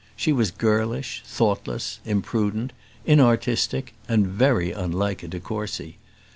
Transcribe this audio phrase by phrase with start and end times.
[0.15, 2.73] She was girlish, thoughtless, imprudent,
[3.05, 5.99] inartistic, and very unlike a de Courcy.